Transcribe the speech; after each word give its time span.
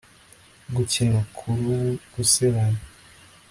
Gukina 0.75 1.19
kurubu 1.35 1.75
gusebanya 2.13 2.81